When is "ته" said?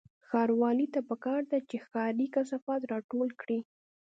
0.93-0.99